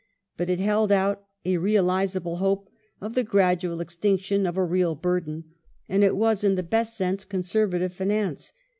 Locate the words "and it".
5.87-6.15